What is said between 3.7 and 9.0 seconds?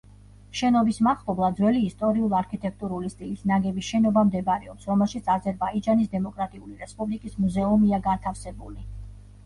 შენობა მდებარეობს, რომელშიც აზერბაიჯანის დემოკრატიული რესპუბლიკის მუზეუმია განთავსებული.